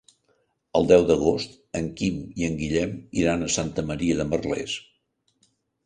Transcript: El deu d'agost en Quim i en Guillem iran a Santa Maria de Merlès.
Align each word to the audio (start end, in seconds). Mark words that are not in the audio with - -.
El 0.79 0.87
deu 0.91 1.05
d'agost 1.09 1.53
en 1.81 1.91
Quim 2.01 2.17
i 2.43 2.47
en 2.49 2.59
Guillem 2.65 2.99
iran 3.23 3.45
a 3.45 3.53
Santa 3.61 3.89
Maria 3.95 4.21
de 4.23 4.31
Merlès. 4.35 4.79